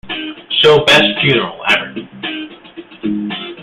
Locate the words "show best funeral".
0.49-1.61